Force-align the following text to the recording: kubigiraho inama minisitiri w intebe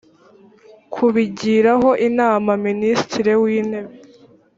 kubigiraho 0.93 1.89
inama 2.07 2.51
minisitiri 2.65 3.31
w 3.41 3.43
intebe 3.59 3.93